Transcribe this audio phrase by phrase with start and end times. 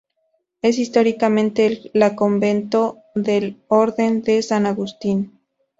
[0.63, 5.39] Es históricamente la convento del Orden de San Agustín.